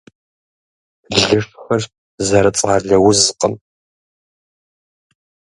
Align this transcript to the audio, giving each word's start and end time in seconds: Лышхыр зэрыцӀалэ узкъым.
Лышхыр 1.21 1.81
зэрыцӀалэ 2.27 2.97
узкъым. 3.09 3.53